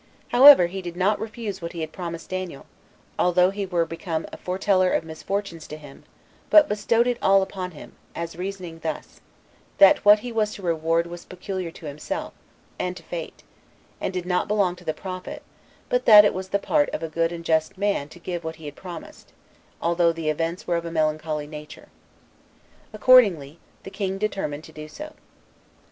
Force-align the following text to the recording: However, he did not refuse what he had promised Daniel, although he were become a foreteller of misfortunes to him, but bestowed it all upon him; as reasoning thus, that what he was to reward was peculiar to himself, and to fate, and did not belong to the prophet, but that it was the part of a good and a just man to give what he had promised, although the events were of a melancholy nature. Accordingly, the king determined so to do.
However, 0.29 0.65
he 0.65 0.81
did 0.81 0.95
not 0.97 1.19
refuse 1.19 1.61
what 1.61 1.73
he 1.73 1.81
had 1.81 1.91
promised 1.91 2.31
Daniel, 2.31 2.65
although 3.19 3.51
he 3.51 3.67
were 3.67 3.85
become 3.85 4.25
a 4.33 4.37
foreteller 4.37 4.91
of 4.91 5.03
misfortunes 5.03 5.67
to 5.67 5.77
him, 5.77 6.05
but 6.49 6.67
bestowed 6.67 7.05
it 7.05 7.19
all 7.21 7.43
upon 7.43 7.69
him; 7.77 7.93
as 8.15 8.35
reasoning 8.35 8.79
thus, 8.79 9.21
that 9.77 10.03
what 10.03 10.17
he 10.21 10.31
was 10.31 10.55
to 10.55 10.63
reward 10.63 11.05
was 11.05 11.23
peculiar 11.25 11.69
to 11.69 11.85
himself, 11.85 12.33
and 12.79 12.97
to 12.97 13.03
fate, 13.03 13.43
and 14.01 14.11
did 14.11 14.25
not 14.25 14.47
belong 14.47 14.75
to 14.77 14.83
the 14.83 14.95
prophet, 14.95 15.43
but 15.87 16.05
that 16.05 16.25
it 16.25 16.33
was 16.33 16.47
the 16.49 16.57
part 16.57 16.89
of 16.89 17.03
a 17.03 17.07
good 17.07 17.31
and 17.31 17.43
a 17.43 17.45
just 17.45 17.77
man 17.77 18.09
to 18.09 18.17
give 18.17 18.43
what 18.43 18.55
he 18.55 18.65
had 18.65 18.75
promised, 18.75 19.33
although 19.83 20.11
the 20.11 20.29
events 20.31 20.65
were 20.65 20.77
of 20.77 20.85
a 20.85 20.91
melancholy 20.91 21.45
nature. 21.45 21.89
Accordingly, 22.91 23.59
the 23.83 23.91
king 23.91 24.17
determined 24.17 24.65
so 24.65 24.73
to 24.73 24.87
do. 24.87 25.13